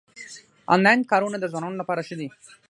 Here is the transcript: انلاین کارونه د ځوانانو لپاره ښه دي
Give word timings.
انلاین 0.73 1.01
کارونه 1.11 1.37
د 1.39 1.45
ځوانانو 1.51 1.79
لپاره 1.81 2.01
ښه 2.07 2.15
دي 2.19 2.27